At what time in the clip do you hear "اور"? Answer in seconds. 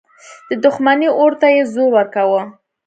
1.17-1.31